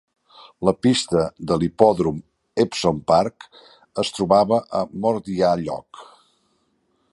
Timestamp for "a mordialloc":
4.79-6.05